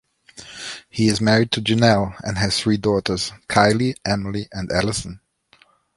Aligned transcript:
He 0.89 1.09
is 1.09 1.21
married 1.21 1.51
to 1.51 1.61
Janelle 1.61 2.19
and 2.23 2.35
has 2.39 2.59
three 2.59 2.77
daughters, 2.77 3.33
Kylie, 3.47 3.93
Emily 4.03 4.47
and 4.51 4.71
Allyson. 4.71 5.19